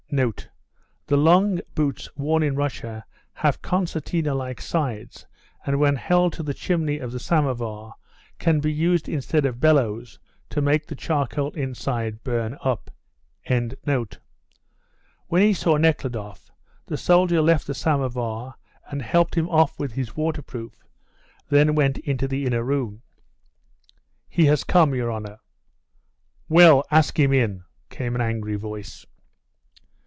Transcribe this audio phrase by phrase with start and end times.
[1.07, 5.25] [The long boots worn in Russia have concertina like sides,
[5.65, 7.93] and when held to the chimney of the somovar
[8.37, 10.19] can be used instead of bellows
[10.49, 12.91] to make the charcoal inside burn up.]
[13.45, 13.71] When
[15.41, 16.51] he saw Nekhludoff,
[16.87, 18.55] the soldier left the somovar
[18.89, 20.75] and helped him off with his waterproof;
[21.47, 23.01] then went into the inner room.
[24.27, 25.39] "He has come, your honour."
[26.49, 29.05] "Well, ask him in," came an angry voice.